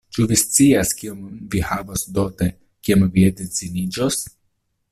[0.15, 1.19] Ĉu vi scias kiom
[1.55, 2.49] vi havos dote,
[2.89, 4.23] kiam vi edziniĝos?